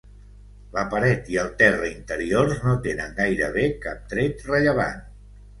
La 0.77 0.83
paret 0.93 1.29
i 1.33 1.37
el 1.41 1.51
terra 1.59 1.91
interiors 1.91 2.65
no 2.69 2.75
tenen 2.87 3.15
gairebé 3.23 3.67
cap 3.87 4.03
tret 4.15 4.43
rellevant. 4.53 5.07